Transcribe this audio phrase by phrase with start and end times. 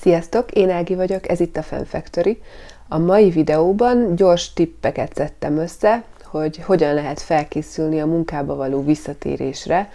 [0.00, 2.40] Sziasztok, én Ági vagyok, ez itt a Fan Factory.
[2.88, 9.90] A mai videóban gyors tippeket szedtem össze, hogy hogyan lehet felkészülni a munkába való visszatérésre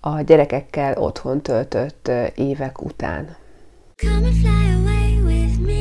[0.00, 3.36] a gyerekekkel otthon töltött évek után.
[3.96, 5.74] Come and fly away with me.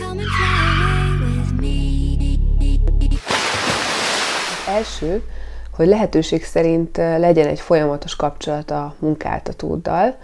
[0.00, 1.76] Come and fly away with me.
[4.66, 5.22] Az első,
[5.70, 10.16] hogy lehetőség szerint legyen egy folyamatos kapcsolat a munkáltatóddal,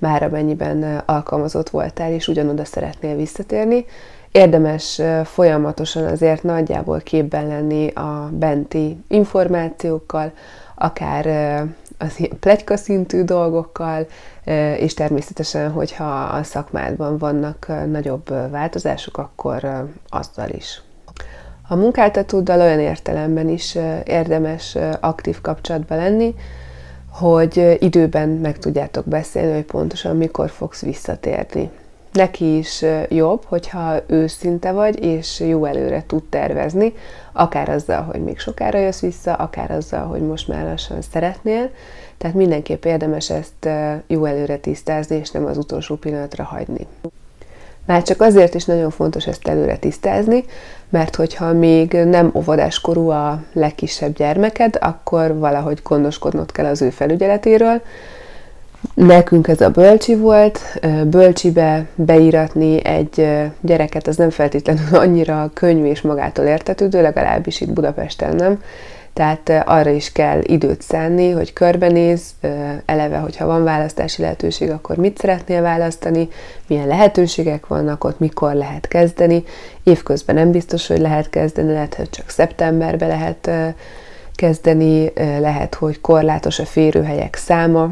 [0.00, 3.84] már amennyiben alkalmazott voltál, és ugyanoda szeretnél visszatérni.
[4.32, 10.32] Érdemes folyamatosan azért nagyjából képben lenni a benti információkkal,
[10.74, 11.26] akár
[11.98, 14.06] az plegyka szintű dolgokkal,
[14.76, 20.82] és természetesen, hogyha a szakmádban vannak nagyobb változások, akkor azzal is.
[21.68, 26.34] A munkáltatóddal olyan értelemben is érdemes aktív kapcsolatban lenni,
[27.10, 31.70] hogy időben meg tudjátok beszélni, hogy pontosan mikor fogsz visszatérni.
[32.12, 36.94] Neki is jobb, hogyha őszinte vagy, és jó előre tud tervezni,
[37.32, 41.70] akár azzal, hogy még sokára jössz vissza, akár azzal, hogy most már lassan szeretnél.
[42.18, 43.68] Tehát mindenképp érdemes ezt
[44.06, 46.86] jó előre tisztázni, és nem az utolsó pillanatra hagyni.
[47.86, 50.44] Már csak azért is nagyon fontos ezt előre tisztázni,
[50.90, 57.82] mert hogyha még nem óvodáskorú a legkisebb gyermeked, akkor valahogy gondoskodnod kell az ő felügyeletéről.
[58.94, 63.28] Nekünk ez a bölcsi volt, bölcsibe beíratni egy
[63.60, 68.62] gyereket, az nem feltétlenül annyira könnyű és magától értetődő, legalábbis itt Budapesten nem.
[69.12, 72.22] Tehát arra is kell időt szánni, hogy körbenéz,
[72.84, 76.28] eleve, hogyha van választási lehetőség, akkor mit szeretnél választani,
[76.66, 79.44] milyen lehetőségek vannak ott, mikor lehet kezdeni.
[79.82, 83.50] Évközben nem biztos, hogy lehet kezdeni, lehet, hogy csak szeptemberben lehet
[84.34, 87.90] kezdeni, lehet, hogy korlátos a férőhelyek száma,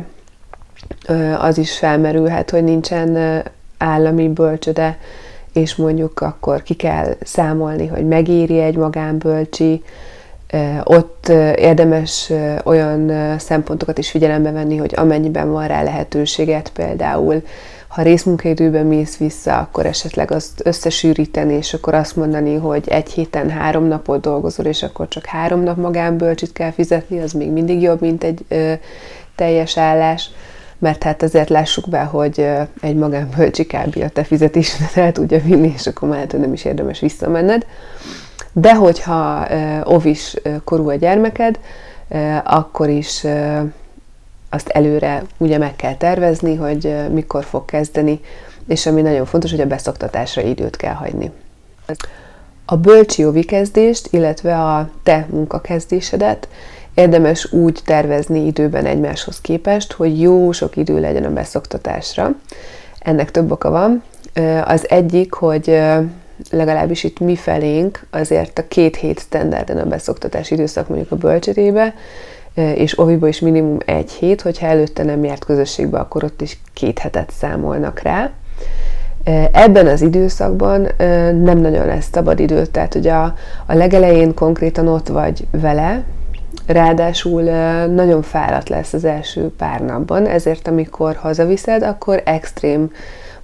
[1.38, 3.42] az is felmerülhet, hogy nincsen
[3.78, 4.98] állami bölcsöde,
[5.52, 9.82] és mondjuk akkor ki kell számolni, hogy megéri egy magánbölcsi,
[10.84, 12.32] ott érdemes
[12.64, 17.42] olyan szempontokat is figyelembe venni, hogy amennyiben van rá lehetőséget, például
[17.88, 23.50] ha részmunkaidőben mész vissza, akkor esetleg azt összesűríteni, és akkor azt mondani, hogy egy héten
[23.50, 28.00] három napot dolgozol, és akkor csak három nap magánbölcsit kell fizetni, az még mindig jobb,
[28.00, 28.72] mint egy ö,
[29.34, 30.30] teljes állás,
[30.78, 32.48] mert hát azért lássuk be, hogy
[32.80, 34.02] egy magánbölcsi kb.
[34.02, 37.66] a te fizetésedet el tudja vinni, és akkor már nem is érdemes visszamenned.
[38.60, 39.46] De hogyha
[39.84, 41.58] ovis korú a gyermeked,
[42.44, 43.24] akkor is
[44.50, 48.20] azt előre ugye meg kell tervezni, hogy mikor fog kezdeni,
[48.68, 51.30] és ami nagyon fontos, hogy a beszoktatásra időt kell hagyni.
[52.64, 56.48] A bölcsi ovi kezdést, illetve a te munkakezdésedet
[56.94, 62.30] érdemes úgy tervezni időben egymáshoz képest, hogy jó sok idő legyen a beszoktatásra.
[62.98, 64.02] Ennek több oka van.
[64.64, 65.80] Az egyik, hogy
[66.50, 71.94] legalábbis itt mi felénk azért a két hét standarden a beszoktatás időszak mondjuk a bölcsödébe,
[72.54, 76.98] és oviba is minimum egy hét, hogyha előtte nem járt közösségbe, akkor ott is két
[76.98, 78.30] hetet számolnak rá.
[79.52, 80.88] Ebben az időszakban
[81.42, 83.22] nem nagyon lesz szabad idő, tehát hogy a,
[83.66, 86.04] a legelején konkrétan ott vagy vele,
[86.66, 87.42] ráadásul
[87.86, 92.90] nagyon fáradt lesz az első pár napban, ezért amikor hazaviszed, akkor extrém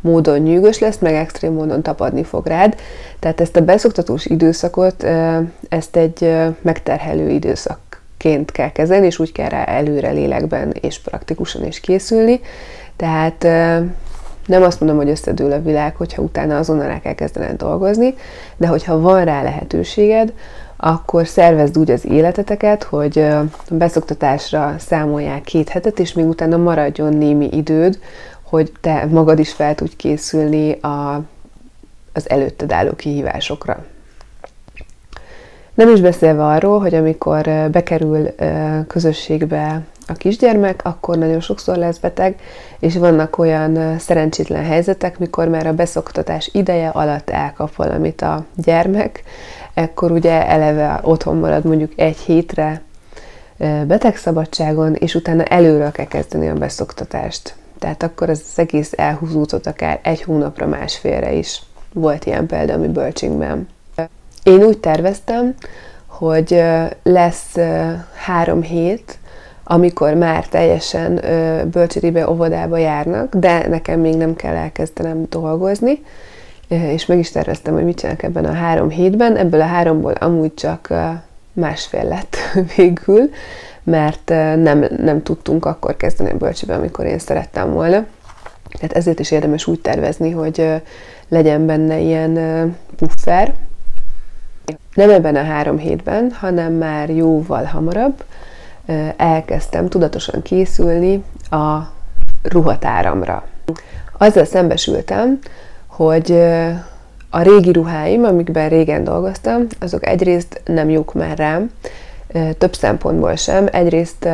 [0.05, 2.77] módon nyűgös lesz, meg extrém módon tapadni fog rád.
[3.19, 5.07] Tehát ezt a beszoktatós időszakot,
[5.69, 6.33] ezt egy
[6.63, 12.41] megterhelő időszakként kell kezelni, és úgy kell rá előre lélekben és praktikusan is készülni.
[12.97, 13.43] Tehát
[14.47, 18.15] nem azt mondom, hogy összedől a világ, hogyha utána azonnal el kell kezdened dolgozni,
[18.57, 20.33] de hogyha van rá lehetőséged,
[20.77, 23.27] akkor szervezd úgy az életeteket, hogy
[23.71, 27.99] beszoktatásra számolják két hetet, és még utána maradjon némi időd,
[28.45, 31.23] hogy te magad is fel tudj készülni a,
[32.13, 33.85] az előtted álló kihívásokra.
[35.75, 38.35] Nem is beszélve arról, hogy amikor bekerül
[38.87, 42.41] közösségbe a kisgyermek, akkor nagyon sokszor lesz beteg,
[42.79, 49.23] és vannak olyan szerencsétlen helyzetek, mikor már a beszoktatás ideje alatt elkap valamit a gyermek,
[49.75, 52.83] ekkor ugye eleve otthon marad mondjuk egy hétre
[53.87, 57.55] betegszabadságon, és utána előről kell kezdeni a beszoktatást.
[57.85, 61.63] Tehát akkor az egész elhúzódott akár egy hónapra, másfélre is.
[61.93, 63.69] Volt ilyen példa a mi bölcsinkben.
[64.43, 65.55] Én úgy terveztem,
[66.07, 66.63] hogy
[67.03, 67.57] lesz
[68.15, 69.19] három hét,
[69.65, 71.21] amikor már teljesen
[71.71, 76.03] bölcsödébe, óvodába járnak, de nekem még nem kell elkezdenem dolgozni,
[76.69, 79.37] és meg is terveztem, hogy mit csinálok ebben a három hétben.
[79.37, 80.93] Ebből a háromból amúgy csak
[81.53, 82.37] másfél lett
[82.77, 83.31] végül,
[83.85, 84.29] mert
[84.63, 88.05] nem, nem tudtunk akkor kezdeni a bölcsibe, amikor én szerettem volna.
[88.79, 90.83] Tehát ezért is érdemes úgy tervezni, hogy
[91.29, 92.35] legyen benne ilyen
[92.97, 93.55] puffer.
[94.95, 98.25] Nem ebben a három hétben, hanem már jóval hamarabb
[99.17, 101.79] elkezdtem tudatosan készülni a
[102.43, 103.47] ruhatáramra.
[104.19, 105.39] Azzal szembesültem,
[105.87, 106.33] hogy
[107.31, 111.71] a régi ruháim, amikben régen dolgoztam, azok egyrészt nem jók már rám,
[112.59, 113.69] több szempontból sem.
[113.73, 114.29] Egyrészt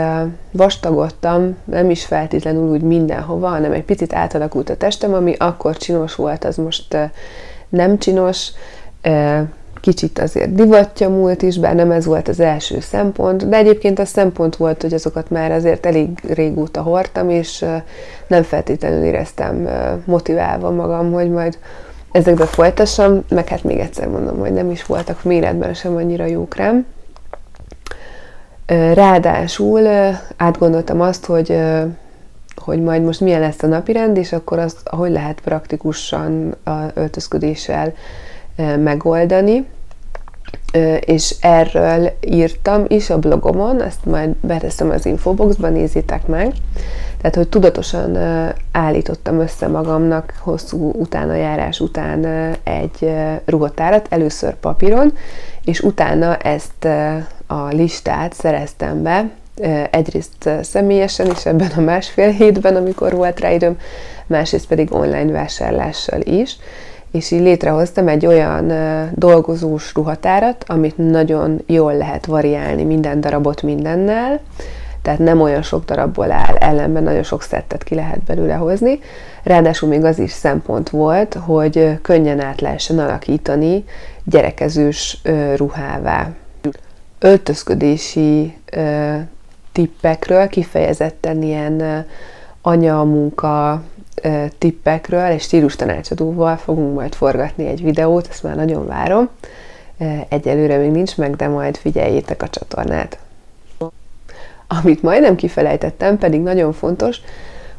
[0.51, 6.15] vastagodtam, nem is feltétlenül úgy mindenhova, hanem egy picit átalakult a testem, ami akkor csinos
[6.15, 6.97] volt, az most
[7.69, 8.51] nem csinos.
[9.81, 14.05] Kicsit azért divatja múlt is, bár nem ez volt az első szempont, de egyébként a
[14.05, 17.65] szempont volt, hogy azokat már azért elég régóta hordtam, és
[18.27, 19.69] nem feltétlenül éreztem
[20.05, 21.59] motiválva magam, hogy majd
[22.13, 26.57] ezekbe folytassam, meg hát még egyszer mondom, hogy nem is voltak méretben sem annyira jók
[26.57, 26.87] rám.
[28.95, 29.87] Ráadásul
[30.37, 31.59] átgondoltam azt, hogy,
[32.57, 37.93] hogy majd most milyen lesz a napirend, és akkor azt, hogy lehet praktikusan a öltözködéssel
[38.79, 39.67] megoldani.
[41.01, 46.53] És erről írtam is a blogomon, ezt majd beteszem az infoboxba, nézzétek meg.
[47.21, 48.19] Tehát, hogy tudatosan
[48.73, 52.25] állítottam össze magamnak hosszú utána járás után
[52.63, 53.11] egy
[53.45, 55.13] ruhatárat, először papíron,
[55.65, 56.85] és utána ezt
[57.47, 59.31] a listát szereztem be,
[59.91, 63.77] egyrészt személyesen is ebben a másfél hétben, amikor volt rá időm,
[64.27, 66.57] másrészt pedig online vásárlással is,
[67.11, 68.73] és így létrehoztam egy olyan
[69.15, 74.41] dolgozós ruhatárat, amit nagyon jól lehet variálni minden darabot mindennel,
[75.03, 79.01] tehát nem olyan sok darabból áll, ellenben nagyon sok szettet ki lehet belőle hozni.
[79.43, 83.85] Ráadásul még az is szempont volt, hogy könnyen át lehessen alakítani
[84.25, 85.21] gyerekezős
[85.57, 86.31] ruhává.
[87.19, 88.57] Öltözködési
[89.73, 92.07] tippekről, kifejezetten ilyen
[92.63, 93.83] anya-munka
[94.59, 99.29] tippekről és stílus tanácsadóval fogunk majd forgatni egy videót, ezt már nagyon várom.
[100.29, 103.19] Egyelőre még nincs meg, de majd figyeljétek a csatornát.
[104.79, 107.21] Amit majdnem kifelejtettem, pedig nagyon fontos,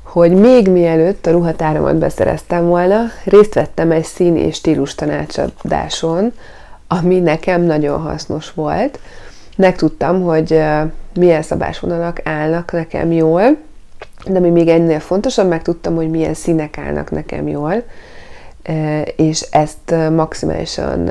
[0.03, 6.33] hogy még mielőtt a ruhatáramat beszereztem volna, részt vettem egy szín és stílus tanácsadáson,
[6.88, 8.99] ami nekem nagyon hasznos volt.
[9.57, 10.61] Megtudtam, hogy
[11.13, 13.57] milyen szabásvonalak állnak nekem jól,
[14.25, 17.83] de ami még ennél fontosabb, megtudtam, hogy milyen színek állnak nekem jól,
[19.15, 21.09] és ezt maximálisan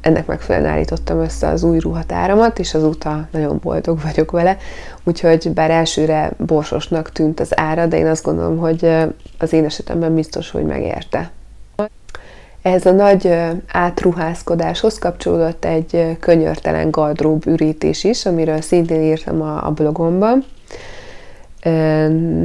[0.00, 4.56] ennek megfelelően állítottam össze az új ruhatáramat, és azóta nagyon boldog vagyok vele,
[5.04, 8.94] úgyhogy bár elsőre borsosnak tűnt az ára, de én azt gondolom, hogy
[9.38, 11.30] az én esetemben biztos, hogy megérte.
[12.62, 13.34] Ehhez a nagy
[13.72, 20.44] átruházkodáshoz kapcsolódott egy könyörtelen gardrób ürítés is, amiről szintén írtam a blogomban.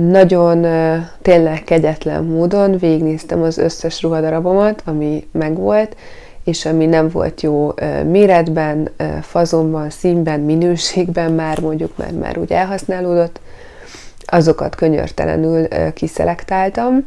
[0.07, 0.65] Nagyon
[1.21, 5.95] tényleg kegyetlen módon végignéztem az összes ruhadarabomat, ami megvolt,
[6.43, 7.73] és ami nem volt jó
[8.05, 8.89] méretben,
[9.21, 13.39] fazonban, színben, minőségben már mondjuk, mert már úgy elhasználódott,
[14.25, 17.05] azokat könyörtelenül kiszelektáltam.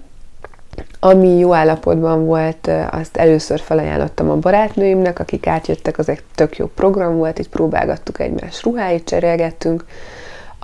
[1.01, 6.67] Ami jó állapotban volt, azt először felajánlottam a barátnőimnek, akik átjöttek, az egy tök jó
[6.67, 9.85] program volt, így próbálgattuk egymás ruháit, cserélgettünk,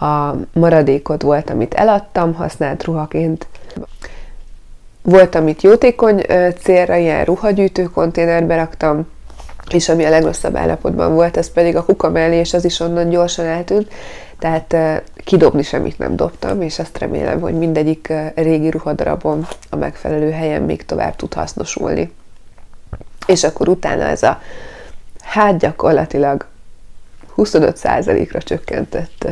[0.02, 3.46] a maradékot volt, amit eladtam használt ruhaként.
[5.02, 6.25] Volt, amit jótékony
[6.60, 9.06] célra, ilyen ruhagyűjtő konténerbe raktam,
[9.71, 13.09] és ami a legrosszabb állapotban volt, ez pedig a kuka mellé, és az is onnan
[13.09, 13.92] gyorsan eltűnt,
[14.38, 14.76] tehát
[15.25, 20.85] kidobni semmit nem dobtam, és azt remélem, hogy mindegyik régi ruhadarabom a megfelelő helyen még
[20.85, 22.12] tovább tud hasznosulni.
[23.26, 24.40] És akkor utána ez a
[25.21, 26.47] hát gyakorlatilag
[27.37, 29.28] 25%-ra csökkentett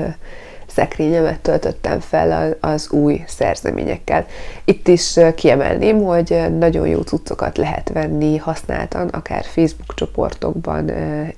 [0.71, 4.27] szekrényemet töltöttem fel az új szerzeményekkel.
[4.65, 10.91] Itt is kiemelném, hogy nagyon jó cuccokat lehet venni használtan, akár Facebook csoportokban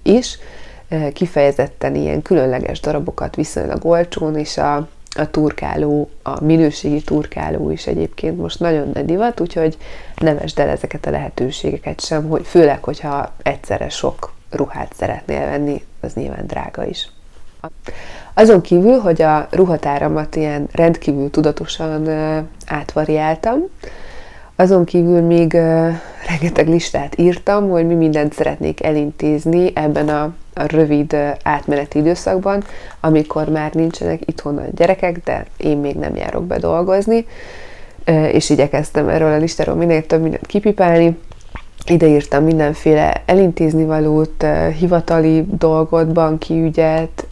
[0.03, 0.39] is,
[1.13, 4.77] kifejezetten ilyen különleges darabokat viszonylag olcsón, és a,
[5.17, 9.77] a turkáló, a minőségi turkáló is egyébként most nagyon nagy divat, úgyhogy
[10.17, 15.85] ne vesd el ezeket a lehetőségeket sem, hogy főleg, hogyha egyszerre sok ruhát szeretnél venni,
[16.01, 17.09] az nyilván drága is.
[18.35, 22.09] Azon kívül, hogy a ruhatáramat ilyen rendkívül tudatosan
[22.67, 23.59] átvariáltam,
[24.57, 25.53] azon kívül még
[26.29, 30.23] rengeteg listát írtam, hogy mi mindent szeretnék elintézni ebben a,
[30.55, 32.63] a rövid átmeneti időszakban,
[33.01, 37.27] amikor már nincsenek itthon a gyerekek, de én még nem járok be dolgozni,
[38.33, 41.19] és igyekeztem erről a listáról minél több mindent kipipálni.
[41.87, 44.47] Ide írtam mindenféle elintézni valót,
[44.79, 47.27] hivatali dolgot, banki ügyet,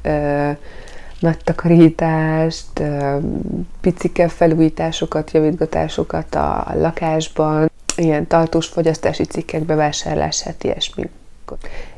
[1.21, 2.83] nagy takarítást,
[3.81, 11.11] picike felújításokat, javítgatásokat a lakásban, ilyen tartós fogyasztási cikkek bevásárlását, ilyesmi.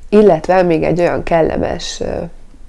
[0.08, 2.02] Illetve még egy olyan kellemes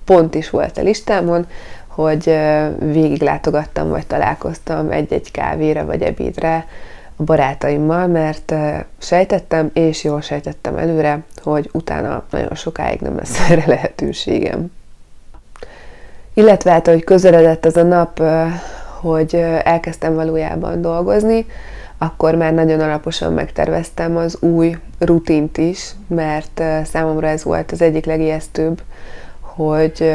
[0.05, 1.47] pont is volt a listámon,
[1.87, 2.39] hogy
[2.79, 6.67] végig látogattam, vagy találkoztam egy-egy kávéra, vagy ebédre
[7.15, 8.53] a barátaimmal, mert
[8.97, 14.71] sejtettem, és jól sejtettem előre, hogy utána nagyon sokáig nem lesz erre lehetőségem.
[16.33, 18.23] Illetve hát, hogy közeledett az a nap,
[19.01, 21.45] hogy elkezdtem valójában dolgozni,
[21.97, 28.05] akkor már nagyon alaposan megterveztem az új rutint is, mert számomra ez volt az egyik
[28.05, 28.81] legijesztőbb,
[29.39, 30.13] hogy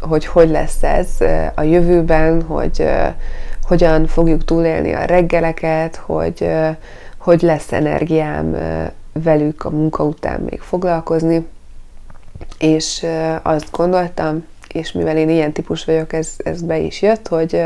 [0.00, 1.08] hogy hogy lesz ez
[1.54, 2.88] a jövőben, hogy
[3.62, 6.50] hogyan fogjuk túlélni a reggeleket, hogy
[7.18, 8.56] hogy lesz energiám
[9.12, 11.46] velük a munka után még foglalkozni.
[12.58, 13.06] És
[13.42, 17.64] azt gondoltam, és mivel én ilyen típus vagyok, ez, ez be is jött, hogy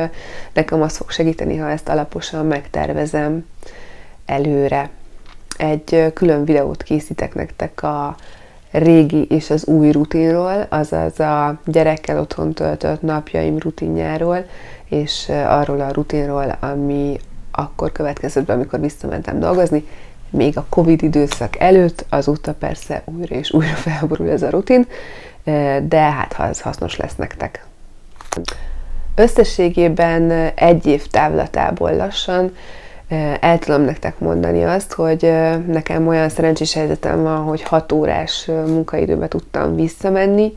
[0.52, 3.46] nekem az fog segíteni, ha ezt alaposan megtervezem
[4.26, 4.90] előre.
[5.56, 8.16] Egy külön videót készítek nektek a
[8.70, 14.44] régi és az új rutinról, azaz a gyerekkel otthon töltött napjaim rutinjáról,
[14.84, 17.18] és arról a rutinról, ami
[17.50, 19.84] akkor következett be, amikor visszamentem dolgozni,
[20.30, 24.86] még a Covid időszak előtt, azóta persze újra és újra felborul ez a rutin,
[25.88, 27.66] de hát ha ez hasznos lesz nektek.
[29.14, 32.54] Összességében egy év távlatából lassan
[33.40, 35.32] el tudom nektek mondani azt, hogy
[35.66, 40.52] nekem olyan szerencsés helyzetem van, hogy 6 órás munkaidőbe tudtam visszamenni,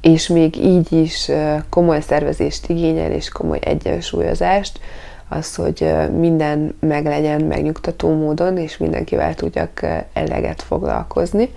[0.00, 1.30] és még így is
[1.68, 4.80] komoly szervezést igényel, és komoly egyensúlyozást,
[5.28, 11.54] az, hogy minden meglegyen megnyugtató módon, és mindenkivel tudjak eleget foglalkozni.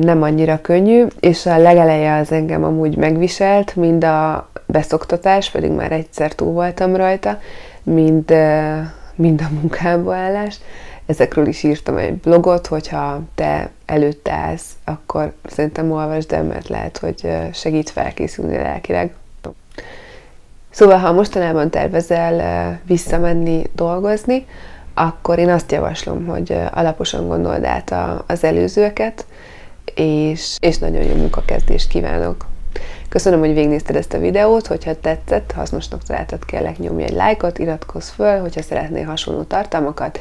[0.00, 5.92] Nem annyira könnyű, és a legeleje az engem amúgy megviselt, mind a beszoktatás, pedig már
[5.92, 7.38] egyszer túl voltam rajta,
[7.82, 8.34] mind,
[9.14, 10.58] mind a munkába állás.
[11.06, 16.98] Ezekről is írtam egy blogot, hogyha te előtte állsz, akkor szerintem olvasd el, mert lehet,
[16.98, 19.14] hogy segít felkészülni lelkileg.
[20.70, 24.46] Szóval, ha mostanában tervezel visszamenni dolgozni,
[24.94, 27.94] akkor én azt javaslom, hogy alaposan gondold át
[28.26, 29.26] az előzőeket,
[29.94, 32.46] és, és nagyon jó munkakezdést kívánok!
[33.08, 38.08] Köszönöm, hogy végignézted ezt a videót, hogyha tetszett, hasznosnak találtad, kérlek nyomj egy lájkot, iratkozz
[38.08, 40.18] föl, hogyha szeretnél hasonló tartalmakat,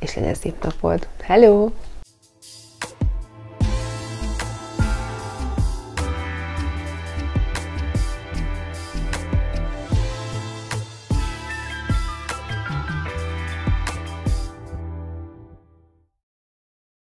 [0.00, 1.08] és legyen szép napod.
[1.22, 1.70] Hello!